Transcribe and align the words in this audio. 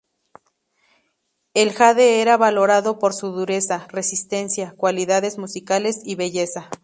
El 1.53 1.73
jade 1.73 2.23
era 2.23 2.35
valorado 2.35 2.97
por 2.97 3.13
su 3.13 3.27
dureza, 3.29 3.85
resistencia, 3.89 4.73
cualidades 4.75 5.37
musicales, 5.37 6.01
y 6.03 6.15
belleza. 6.15 6.71